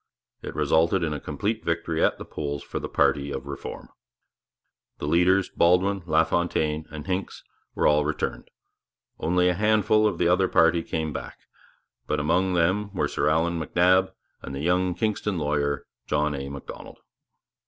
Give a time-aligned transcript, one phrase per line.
[0.41, 3.89] It resulted in a complete victory at the polls for the party of Reform.
[4.97, 7.43] The leaders, Baldwin, LaFontaine, and Hincks,
[7.75, 8.49] were all returned.
[9.19, 11.37] Only a handful of the other party came back;
[12.07, 14.11] but among them were Sir Allan MacNab
[14.41, 16.49] and the young Kingston lawyer, John A.
[16.49, 16.97] Macdonald.